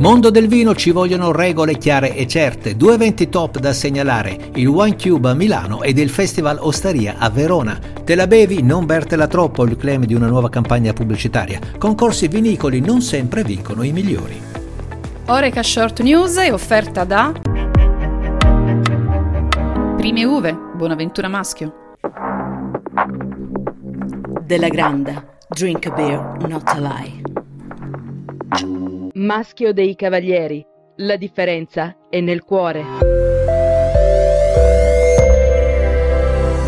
Mondo 0.00 0.30
del 0.30 0.48
vino 0.48 0.74
ci 0.74 0.92
vogliono 0.92 1.30
regole 1.30 1.76
chiare 1.76 2.14
e 2.16 2.26
certe, 2.26 2.74
due 2.74 2.94
eventi 2.94 3.28
top 3.28 3.58
da 3.58 3.74
segnalare, 3.74 4.50
il 4.54 4.66
Wine 4.66 4.96
Cube 4.96 5.28
a 5.28 5.34
Milano 5.34 5.82
ed 5.82 5.98
il 5.98 6.08
Festival 6.08 6.56
Osteria 6.58 7.16
a 7.18 7.28
Verona. 7.28 7.78
Te 8.02 8.14
la 8.14 8.26
bevi, 8.26 8.62
non 8.62 8.86
bertela 8.86 9.26
troppo, 9.26 9.64
il 9.64 9.76
claim 9.76 10.06
di 10.06 10.14
una 10.14 10.26
nuova 10.28 10.48
campagna 10.48 10.94
pubblicitaria. 10.94 11.60
Concorsi 11.76 12.28
vinicoli 12.28 12.80
non 12.80 13.02
sempre 13.02 13.44
vincono 13.44 13.82
i 13.82 13.92
migliori. 13.92 14.40
Oreca 15.26 15.62
Short 15.62 16.00
News 16.00 16.34
è 16.38 16.50
offerta 16.50 17.04
da 17.04 17.32
Prime 19.98 20.24
Uve, 20.24 20.58
Buonaventura 20.76 21.28
Maschio. 21.28 21.74
Della 24.46 24.68
Granda, 24.68 25.22
drink 25.46 25.84
a 25.84 25.90
beer, 25.90 26.36
not 26.48 26.62
a 26.68 26.80
lie. 26.80 27.29
Maschio 29.14 29.72
dei 29.72 29.96
Cavalieri. 29.96 30.64
La 30.98 31.16
differenza 31.16 31.96
è 32.08 32.20
nel 32.20 32.42
cuore. 32.42 32.84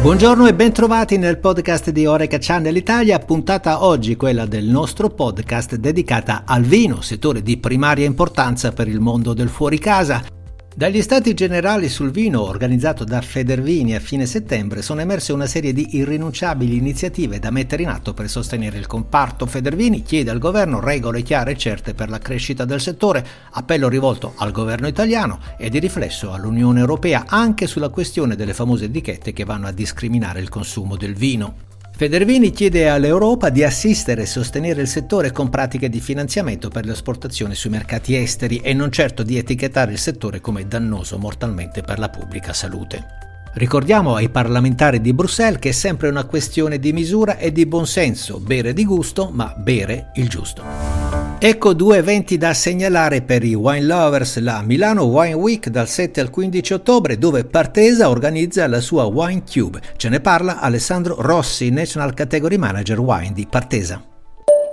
Buongiorno 0.02 0.48
e 0.48 0.54
bentrovati 0.54 1.18
nel 1.18 1.38
podcast 1.38 1.90
di 1.90 2.06
Oreca 2.06 2.38
Channel 2.40 2.74
Italia, 2.74 3.20
puntata 3.20 3.84
oggi 3.84 4.16
quella 4.16 4.46
del 4.46 4.64
nostro 4.64 5.10
podcast 5.10 5.76
dedicata 5.76 6.42
al 6.44 6.62
vino, 6.62 7.00
settore 7.00 7.42
di 7.42 7.58
primaria 7.58 8.06
importanza 8.06 8.72
per 8.72 8.88
il 8.88 8.98
mondo 8.98 9.34
del 9.34 9.48
fuori 9.48 9.78
casa. 9.78 10.31
Dagli 10.74 11.02
stati 11.02 11.34
generali 11.34 11.90
sul 11.90 12.10
vino 12.10 12.40
organizzato 12.40 13.04
da 13.04 13.20
Federvini 13.20 13.94
a 13.94 14.00
fine 14.00 14.24
settembre 14.24 14.80
sono 14.80 15.02
emerse 15.02 15.34
una 15.34 15.44
serie 15.44 15.74
di 15.74 15.96
irrinunciabili 15.96 16.78
iniziative 16.78 17.38
da 17.38 17.50
mettere 17.50 17.82
in 17.82 17.90
atto 17.90 18.14
per 18.14 18.30
sostenere 18.30 18.78
il 18.78 18.86
comparto. 18.86 19.44
Federvini 19.44 20.02
chiede 20.02 20.30
al 20.30 20.38
governo 20.38 20.80
regole 20.80 21.20
chiare 21.20 21.52
e 21.52 21.58
certe 21.58 21.92
per 21.92 22.08
la 22.08 22.18
crescita 22.18 22.64
del 22.64 22.80
settore, 22.80 23.26
appello 23.50 23.90
rivolto 23.90 24.32
al 24.36 24.50
governo 24.50 24.86
italiano 24.86 25.40
e 25.58 25.68
di 25.68 25.78
riflesso 25.78 26.32
all'Unione 26.32 26.80
Europea 26.80 27.26
anche 27.28 27.66
sulla 27.66 27.90
questione 27.90 28.34
delle 28.34 28.54
famose 28.54 28.86
etichette 28.86 29.34
che 29.34 29.44
vanno 29.44 29.66
a 29.66 29.72
discriminare 29.72 30.40
il 30.40 30.48
consumo 30.48 30.96
del 30.96 31.14
vino. 31.14 31.71
Federvini 32.02 32.50
chiede 32.50 32.88
all'Europa 32.88 33.48
di 33.48 33.62
assistere 33.62 34.22
e 34.22 34.26
sostenere 34.26 34.80
il 34.80 34.88
settore 34.88 35.30
con 35.30 35.48
pratiche 35.48 35.88
di 35.88 36.00
finanziamento 36.00 36.68
per 36.68 36.84
l'esportazione 36.84 37.54
sui 37.54 37.70
mercati 37.70 38.16
esteri 38.16 38.58
e 38.58 38.74
non 38.74 38.90
certo 38.90 39.22
di 39.22 39.38
etichettare 39.38 39.92
il 39.92 39.98
settore 39.98 40.40
come 40.40 40.66
dannoso 40.66 41.16
mortalmente 41.16 41.80
per 41.82 42.00
la 42.00 42.08
pubblica 42.08 42.52
salute. 42.52 43.06
Ricordiamo 43.52 44.16
ai 44.16 44.30
parlamentari 44.30 45.00
di 45.00 45.12
Bruxelles 45.12 45.60
che 45.60 45.68
è 45.68 45.72
sempre 45.72 46.08
una 46.08 46.24
questione 46.24 46.80
di 46.80 46.92
misura 46.92 47.36
e 47.36 47.52
di 47.52 47.66
buonsenso, 47.66 48.40
bere 48.40 48.72
di 48.72 48.84
gusto, 48.84 49.30
ma 49.32 49.54
bere 49.56 50.10
il 50.14 50.28
giusto. 50.28 51.01
Ecco 51.44 51.74
due 51.74 51.96
eventi 51.96 52.38
da 52.38 52.54
segnalare 52.54 53.20
per 53.20 53.42
i 53.42 53.54
wine 53.54 53.84
lovers, 53.84 54.38
la 54.38 54.62
Milano 54.62 55.06
Wine 55.06 55.34
Week 55.34 55.68
dal 55.70 55.88
7 55.88 56.20
al 56.20 56.30
15 56.30 56.74
ottobre 56.74 57.18
dove 57.18 57.44
Partesa 57.44 58.10
organizza 58.10 58.68
la 58.68 58.78
sua 58.78 59.06
Wine 59.06 59.42
Cube. 59.42 59.80
Ce 59.96 60.08
ne 60.08 60.20
parla 60.20 60.60
Alessandro 60.60 61.20
Rossi, 61.20 61.70
National 61.70 62.14
Category 62.14 62.58
Manager 62.58 63.00
Wine 63.00 63.32
di 63.32 63.44
Partesa. 63.50 64.00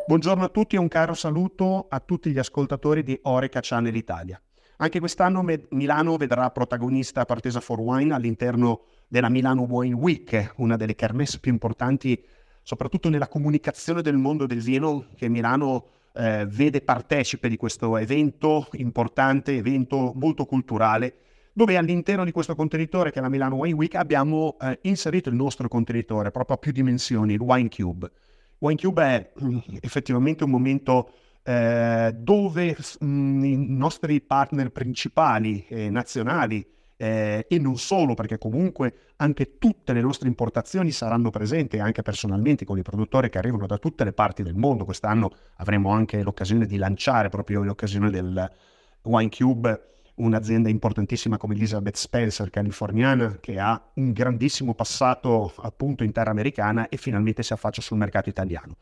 Buongiorno 0.06 0.44
a 0.44 0.50
tutti 0.50 0.76
e 0.76 0.78
un 0.78 0.88
caro 0.90 1.16
saluto 1.16 1.88
a 1.90 2.00
tutti 2.02 2.30
gli 2.30 2.38
ascoltatori 2.38 3.02
di 3.02 3.18
Oreca 3.24 3.62
Channel 3.64 3.96
Italia. 3.96 4.40
Anche 4.78 5.00
quest'anno 5.00 5.44
Milano 5.70 6.18
vedrà 6.18 6.52
protagonista 6.52 7.26
Partesa 7.26 7.62
for 7.62 7.80
Wine 7.80 8.14
all'interno 8.14 8.82
della 9.08 9.30
Milano 9.30 9.64
Wine 9.64 9.96
Week, 9.96 10.54
una 10.58 10.78
delle 10.78 10.94
kermesse 10.94 11.40
più 11.40 11.52
importanti 11.52 12.24
soprattutto 12.62 13.10
nella 13.10 13.28
comunicazione 13.28 14.04
del 14.04 14.18
mondo 14.18 14.46
del 14.46 14.62
vino 14.62 15.08
che 15.16 15.28
Milano 15.30 15.98
eh, 16.14 16.46
vede 16.48 16.82
partecipe 16.82 17.50
di 17.50 17.58
questo 17.58 17.98
evento 17.98 18.68
importante, 18.74 19.56
evento 19.56 20.14
molto 20.16 20.46
culturale, 20.46 21.16
dove 21.54 21.78
all'interno 21.78 22.24
di 22.24 22.32
questo 22.32 22.56
contenitore 22.56 23.12
che 23.12 23.20
è 23.20 23.22
la 23.22 23.30
Milano 23.30 23.56
Wine 23.56 23.76
Week 23.76 23.96
abbiamo 23.96 24.58
eh, 24.62 24.80
inserito 24.84 25.30
il 25.30 25.36
nostro 25.36 25.68
contenitore 25.68 26.32
proprio 26.32 26.56
a 26.56 26.60
più 26.60 26.72
dimensioni, 26.72 27.34
il 27.34 27.42
Wine 27.42 27.70
Cube. 27.70 28.12
Wine 28.60 28.80
Cube 28.80 29.04
è 29.04 29.32
mm, 29.44 29.58
effettivamente 29.82 30.44
un 30.44 30.52
momento 30.52 31.12
eh, 31.44 32.14
dove 32.16 32.78
mh, 33.00 33.06
mm, 33.06 33.44
i 33.44 33.56
nostri 33.70 34.22
partner 34.22 34.72
principali 34.72 35.66
eh, 35.68 35.90
nazionali 35.90 36.66
eh, 37.02 37.46
e 37.48 37.60
non 37.60 37.78
solo, 37.78 38.14
perché 38.14 38.38
comunque 38.38 39.14
anche 39.16 39.58
tutte 39.58 39.94
le 39.94 40.02
nostre 40.02 40.28
importazioni 40.28 40.92
saranno 40.92 41.30
presenti 41.30 41.80
anche 41.80 42.02
personalmente 42.02 42.66
con 42.66 42.78
i 42.78 42.82
produttori 42.82 43.30
che 43.30 43.38
arrivano 43.38 43.68
da 43.68 43.78
tutte 43.78 44.04
le 44.04 44.12
parti 44.12 44.44
del 44.44 44.56
mondo. 44.56 44.84
Quest'anno 44.84 45.32
avremo 45.56 45.92
anche 45.92 46.22
l'occasione 46.22 46.66
di 46.66 46.76
lanciare 46.76 47.30
proprio 47.30 47.64
in 47.64 47.70
occasione 47.70 48.10
del 48.10 48.52
Wine 49.04 49.30
Cube 49.30 49.84
un'azienda 50.16 50.68
importantissima 50.68 51.38
come 51.38 51.54
Elizabeth 51.54 51.96
Spencer, 51.96 52.50
californiana, 52.50 53.38
che 53.40 53.58
ha 53.58 53.82
un 53.94 54.12
grandissimo 54.12 54.74
passato 54.74 55.54
appunto 55.56 56.04
in 56.04 56.12
terra 56.12 56.32
americana 56.32 56.90
e 56.90 56.98
finalmente 56.98 57.44
si 57.44 57.54
affaccia 57.54 57.82
sul 57.82 57.98
mercato 57.98 58.28
italiano. 58.28 58.76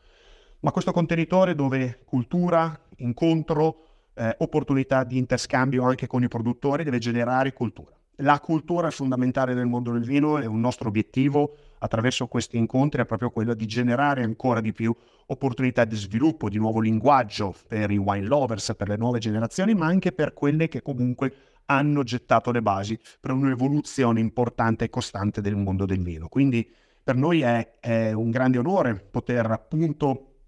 Ma 0.58 0.72
questo 0.72 0.90
contenitore 0.90 1.54
dove 1.54 2.00
cultura, 2.04 2.76
incontro, 2.96 3.84
eh, 4.14 4.34
opportunità 4.38 5.04
di 5.04 5.18
interscambio 5.18 5.84
anche 5.84 6.08
con 6.08 6.24
i 6.24 6.28
produttori 6.28 6.82
deve 6.82 6.98
generare 6.98 7.52
cultura. 7.52 7.97
La 8.22 8.40
cultura 8.40 8.88
è 8.88 8.90
fondamentale 8.90 9.54
nel 9.54 9.66
mondo 9.66 9.92
del 9.92 10.02
vino 10.02 10.38
e 10.38 10.46
un 10.46 10.58
nostro 10.58 10.88
obiettivo 10.88 11.56
attraverso 11.78 12.26
questi 12.26 12.56
incontri 12.56 13.00
è 13.00 13.04
proprio 13.04 13.30
quello 13.30 13.54
di 13.54 13.64
generare 13.64 14.24
ancora 14.24 14.60
di 14.60 14.72
più 14.72 14.92
opportunità 15.26 15.84
di 15.84 15.94
sviluppo, 15.94 16.48
di 16.48 16.58
nuovo 16.58 16.80
linguaggio 16.80 17.54
per 17.68 17.92
i 17.92 17.96
wine 17.96 18.26
lovers, 18.26 18.74
per 18.76 18.88
le 18.88 18.96
nuove 18.96 19.20
generazioni, 19.20 19.72
ma 19.74 19.86
anche 19.86 20.10
per 20.10 20.34
quelle 20.34 20.66
che 20.66 20.82
comunque 20.82 21.32
hanno 21.66 22.02
gettato 22.02 22.50
le 22.50 22.60
basi 22.60 22.98
per 23.20 23.30
un'evoluzione 23.30 24.18
importante 24.18 24.86
e 24.86 24.90
costante 24.90 25.40
del 25.40 25.54
mondo 25.54 25.86
del 25.86 26.02
vino. 26.02 26.26
Quindi 26.26 26.68
per 27.04 27.14
noi 27.14 27.42
è, 27.42 27.78
è 27.78 28.10
un 28.10 28.30
grande 28.30 28.58
onore 28.58 28.96
poter 28.96 29.48
appunto 29.48 30.38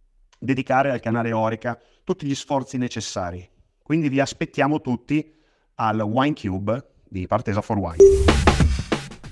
dedicare 0.41 0.91
al 0.91 0.99
canale 0.99 1.31
Orica 1.31 1.79
tutti 2.03 2.27
gli 2.27 2.35
sforzi 2.35 2.79
necessari. 2.79 3.49
Quindi 3.81 4.09
vi 4.09 4.19
aspettiamo 4.19 4.81
tutti 4.81 5.39
al 5.77 6.01
Wine 6.01 6.35
Cube 6.35 6.90
di 7.11 7.27
Partesa 7.27 7.61
for 7.61 7.77
Wine. 7.77 7.97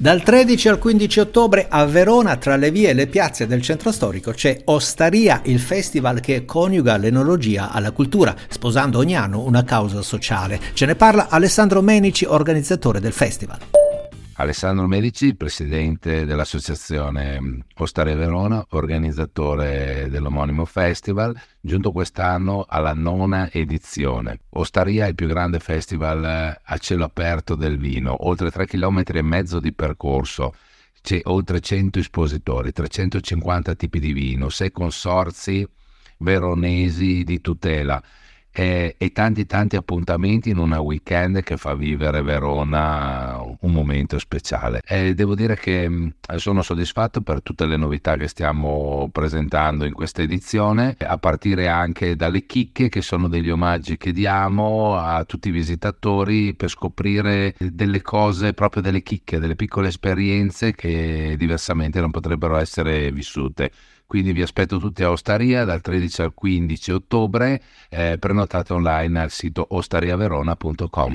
Dal 0.00 0.22
13 0.22 0.68
al 0.68 0.78
15 0.78 1.20
ottobre 1.20 1.66
a 1.68 1.84
Verona, 1.84 2.36
tra 2.36 2.54
le 2.56 2.70
vie 2.70 2.90
e 2.90 2.92
le 2.92 3.08
piazze 3.08 3.46
del 3.46 3.62
centro 3.62 3.90
storico, 3.90 4.30
c'è 4.30 4.60
Ostaria, 4.66 5.40
il 5.44 5.58
festival 5.58 6.20
che 6.20 6.44
coniuga 6.44 6.96
l'enologia 6.96 7.72
alla 7.72 7.90
cultura, 7.90 8.34
sposando 8.48 8.98
ogni 8.98 9.16
anno 9.16 9.42
una 9.42 9.64
causa 9.64 10.02
sociale. 10.02 10.60
Ce 10.74 10.86
ne 10.86 10.94
parla 10.94 11.28
Alessandro 11.28 11.82
Menici, 11.82 12.24
organizzatore 12.24 13.00
del 13.00 13.12
festival. 13.12 13.58
Alessandro 14.40 14.86
Medici, 14.86 15.34
presidente 15.34 16.24
dell'associazione 16.24 17.64
Ostare 17.78 18.14
Verona, 18.14 18.64
organizzatore 18.70 20.06
dell'omonimo 20.08 20.64
festival, 20.64 21.36
giunto 21.60 21.90
quest'anno 21.90 22.64
alla 22.68 22.94
nona 22.94 23.50
edizione. 23.50 24.38
Ostaria 24.50 25.06
è 25.06 25.08
il 25.08 25.16
più 25.16 25.26
grande 25.26 25.58
festival 25.58 26.24
eh, 26.24 26.60
a 26.62 26.78
cielo 26.78 27.06
aperto 27.06 27.56
del 27.56 27.78
vino, 27.78 28.28
oltre 28.28 28.52
3 28.52 28.66
km 28.66 29.02
e 29.06 29.22
mezzo 29.22 29.58
di 29.58 29.72
percorso, 29.72 30.54
c'è 31.02 31.18
oltre 31.24 31.58
100 31.58 31.98
espositori, 31.98 32.70
350 32.70 33.74
tipi 33.74 33.98
di 33.98 34.12
vino, 34.12 34.48
6 34.50 34.70
consorzi 34.70 35.68
veronesi 36.18 37.24
di 37.24 37.40
tutela 37.40 38.00
e, 38.58 38.96
e, 38.98 39.12
tanti 39.12 39.46
tanti 39.46 39.76
appuntamenti 39.76 40.50
in 40.50 40.58
una 40.58 40.80
weekend 40.80 41.44
che 41.44 41.56
fa 41.56 41.76
vivere 41.76 42.22
Verona 42.22 43.40
un 43.40 43.72
momento 43.72 44.18
speciale. 44.18 44.80
E 44.84 45.14
devo 45.14 45.36
dire 45.36 45.54
che 45.56 45.88
mm, 45.88 46.08
sono 46.34 46.62
soddisfatto 46.62 47.20
per 47.20 47.40
tutte 47.40 47.66
le 47.66 47.76
novità 47.76 48.16
che 48.16 48.26
stiamo 48.26 49.10
presentando 49.12 49.84
in 49.84 49.92
questa 49.92 50.22
edizione, 50.22 50.96
a 50.98 51.18
partire 51.18 51.68
anche 51.68 52.16
dalle 52.16 52.46
chicche 52.46 52.88
che 52.88 53.00
sono 53.00 53.28
degli 53.28 53.48
omaggi 53.48 53.96
che 53.96 54.10
diamo 54.10 54.96
a 54.96 55.22
tutti 55.24 55.50
i 55.50 55.52
visitatori 55.52 56.52
per 56.54 56.68
scoprire 56.68 57.54
delle 57.60 58.02
cose, 58.02 58.54
proprio 58.54 58.82
delle 58.82 59.04
chicche, 59.04 59.38
delle 59.38 59.54
piccole 59.54 59.86
esperienze 59.86 60.74
che 60.74 61.36
diversamente 61.38 62.00
non 62.00 62.10
potrebbero 62.10 62.56
essere 62.56 63.12
vissute. 63.12 63.70
Quindi 64.08 64.32
vi 64.32 64.40
aspetto 64.40 64.78
tutti 64.78 65.02
a 65.02 65.10
Ostaria 65.10 65.66
dal 65.66 65.82
13 65.82 66.22
al 66.22 66.32
15 66.32 66.92
ottobre, 66.92 67.60
eh, 67.90 68.16
prenotate 68.18 68.72
online 68.72 69.20
al 69.20 69.30
sito 69.30 69.66
ostariaverona.com. 69.68 71.10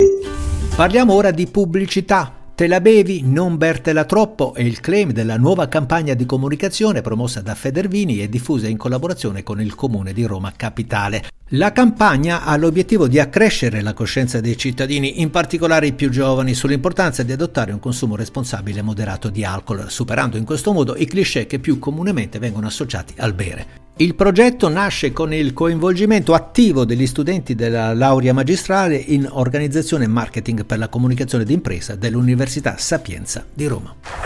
Parliamo 0.76 1.12
ora 1.12 1.32
di 1.32 1.48
pubblicità. 1.48 2.32
Te 2.54 2.68
la 2.68 2.80
bevi, 2.80 3.22
non 3.24 3.56
bertela 3.56 4.04
troppo 4.04 4.54
è 4.54 4.62
il 4.62 4.78
claim 4.78 5.10
della 5.10 5.36
nuova 5.36 5.66
campagna 5.66 6.14
di 6.14 6.24
comunicazione 6.24 7.00
promossa 7.00 7.40
da 7.40 7.56
Federvini 7.56 8.20
e 8.20 8.28
diffusa 8.28 8.68
in 8.68 8.76
collaborazione 8.76 9.42
con 9.42 9.60
il 9.60 9.74
comune 9.74 10.12
di 10.12 10.22
Roma 10.24 10.52
Capitale. 10.54 11.24
La 11.48 11.72
campagna 11.72 12.42
ha 12.42 12.56
l'obiettivo 12.56 13.06
di 13.06 13.20
accrescere 13.20 13.82
la 13.82 13.92
coscienza 13.92 14.40
dei 14.40 14.56
cittadini, 14.56 15.20
in 15.20 15.30
particolare 15.30 15.88
i 15.88 15.92
più 15.92 16.08
giovani, 16.08 16.54
sull'importanza 16.54 17.22
di 17.22 17.32
adottare 17.32 17.70
un 17.70 17.80
consumo 17.80 18.16
responsabile 18.16 18.78
e 18.78 18.82
moderato 18.82 19.28
di 19.28 19.44
alcol, 19.44 19.90
superando 19.90 20.38
in 20.38 20.44
questo 20.44 20.72
modo 20.72 20.96
i 20.96 21.04
cliché 21.04 21.46
che 21.46 21.58
più 21.58 21.78
comunemente 21.78 22.38
vengono 22.38 22.66
associati 22.66 23.12
al 23.18 23.34
bere. 23.34 23.82
Il 23.98 24.14
progetto 24.14 24.70
nasce 24.70 25.12
con 25.12 25.34
il 25.34 25.52
coinvolgimento 25.52 26.32
attivo 26.32 26.86
degli 26.86 27.06
studenti 27.06 27.54
della 27.54 27.92
laurea 27.92 28.32
magistrale 28.32 28.96
in 28.96 29.28
organizzazione 29.30 30.04
e 30.04 30.08
marketing 30.08 30.64
per 30.64 30.78
la 30.78 30.88
comunicazione 30.88 31.44
d'impresa 31.44 31.94
dell'Università 31.94 32.78
Sapienza 32.78 33.44
di 33.52 33.66
Roma. 33.66 34.23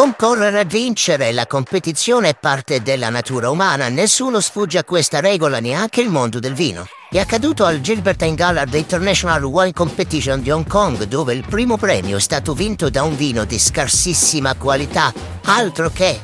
Concorrere 0.00 0.60
a 0.60 0.64
vincere, 0.64 1.30
la 1.30 1.46
competizione 1.46 2.30
è 2.30 2.34
parte 2.34 2.80
della 2.80 3.10
natura 3.10 3.50
umana, 3.50 3.90
nessuno 3.90 4.40
sfugge 4.40 4.78
a 4.78 4.82
questa 4.82 5.20
regola, 5.20 5.60
neanche 5.60 6.00
il 6.00 6.08
mondo 6.08 6.38
del 6.38 6.54
vino. 6.54 6.86
È 7.10 7.18
accaduto 7.18 7.66
al 7.66 7.82
Gilbert 7.82 8.24
Gallard 8.32 8.72
International 8.72 9.44
Wine 9.44 9.74
Competition 9.74 10.40
di 10.40 10.50
Hong 10.50 10.66
Kong, 10.66 11.04
dove 11.04 11.34
il 11.34 11.44
primo 11.46 11.76
premio 11.76 12.16
è 12.16 12.20
stato 12.20 12.54
vinto 12.54 12.88
da 12.88 13.02
un 13.02 13.14
vino 13.14 13.44
di 13.44 13.58
scarsissima 13.58 14.54
qualità, 14.54 15.12
altro 15.44 15.90
che 15.90 16.18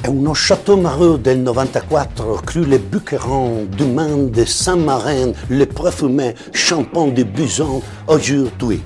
è 0.00 0.06
uno 0.06 0.32
Chateau 0.34 0.80
Mareux 0.80 1.18
del 1.18 1.40
94, 1.40 2.40
cru 2.42 2.64
le 2.64 2.78
Buqueron, 2.78 3.68
du 3.68 3.86
Maine 3.86 4.30
de 4.30 4.46
Saint-Marin, 4.46 5.34
le 5.48 5.66
Parfumé, 5.66 6.34
Champagne 6.52 7.12
de 7.12 7.26
Buson, 7.26 7.82
aujourd'hui. 8.06 8.82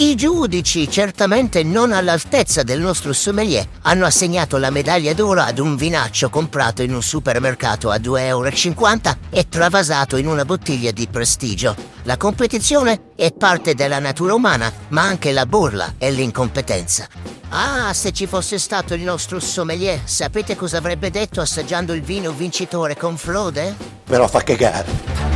I 0.00 0.14
giudici, 0.14 0.90
certamente 0.90 1.62
non 1.62 1.92
all'altezza 1.92 2.62
del 2.62 2.80
nostro 2.80 3.12
sommelier, 3.12 3.68
hanno 3.82 4.06
assegnato 4.06 4.56
la 4.56 4.70
medaglia 4.70 5.12
d'oro 5.12 5.42
ad 5.42 5.58
un 5.58 5.76
vinaccio 5.76 6.30
comprato 6.30 6.80
in 6.80 6.94
un 6.94 7.02
supermercato 7.02 7.90
a 7.90 7.96
2,50 7.96 8.18
euro 8.24 8.48
e 9.28 9.46
travasato 9.50 10.16
in 10.16 10.26
una 10.26 10.46
bottiglia 10.46 10.90
di 10.90 11.06
prestigio. 11.06 11.76
La 12.04 12.16
competizione 12.16 13.10
è 13.14 13.30
parte 13.30 13.74
della 13.74 13.98
natura 13.98 14.32
umana, 14.32 14.72
ma 14.88 15.02
anche 15.02 15.32
la 15.32 15.44
burla 15.44 15.96
e 15.98 16.10
l'incompetenza. 16.10 17.06
Ah, 17.50 17.92
se 17.92 18.12
ci 18.12 18.26
fosse 18.26 18.58
stato 18.58 18.94
il 18.94 19.02
nostro 19.02 19.38
sommelier, 19.38 20.00
sapete 20.04 20.56
cosa 20.56 20.78
avrebbe 20.78 21.10
detto 21.10 21.42
assaggiando 21.42 21.92
il 21.92 22.00
vino 22.00 22.32
vincitore 22.32 22.96
con 22.96 23.18
Frode? 23.18 23.76
Però 24.06 24.26
fa 24.26 24.42
cagare. 24.42 25.29